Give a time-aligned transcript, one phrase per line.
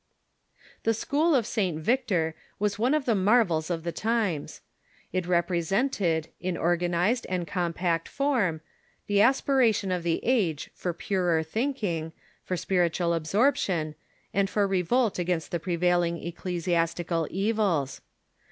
[0.81, 1.77] The school of St.
[1.79, 4.61] Victor was one of the marvels of the times.
[5.13, 8.61] It represented, in organized and compact form,
[9.05, 13.93] the aspiration of the age for purer thinking, for spiritual absorption,
[14.33, 18.01] and for revolt against the prevailing ecclesiastical evils.